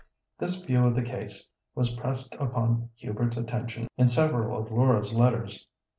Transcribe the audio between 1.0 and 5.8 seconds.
case was pressed upon Hubert's attention in several of Laura's letters.